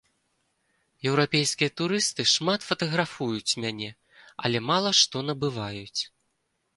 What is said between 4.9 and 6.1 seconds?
што набываюць.